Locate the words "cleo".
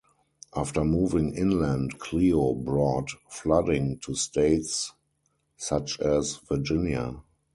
1.99-2.55